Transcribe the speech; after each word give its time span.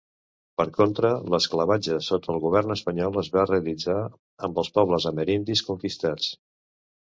Per 0.59 0.65
contra, 0.77 1.11
l'esclavatge 1.33 1.97
sota 2.05 2.31
el 2.37 2.41
govern 2.47 2.77
espanyol 2.77 3.21
es 3.25 3.31
va 3.37 3.45
realitzar 3.51 3.99
amb 4.49 4.65
els 4.65 4.75
pobles 4.81 5.09
amerindis 5.15 5.65
conquistats. 5.71 6.35